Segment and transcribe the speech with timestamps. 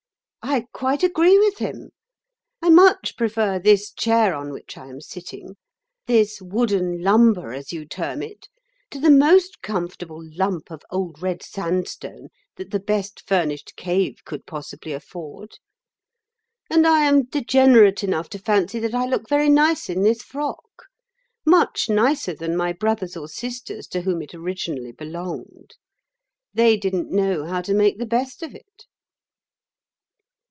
[0.43, 1.91] I quite agree with him.
[2.63, 8.23] I much prefer this chair on which I am sitting—this 'wooden lumber,' as you term
[8.23, 14.47] it—to the most comfortable lump of old red sandstone that the best furnished cave could
[14.47, 15.59] possibly afford;
[16.71, 21.87] and I am degenerate enough to fancy that I look very nice in this frock—much
[21.87, 25.75] nicer than my brothers or sisters to whom it originally belonged:
[26.51, 28.85] they didn't know how to make the best of it."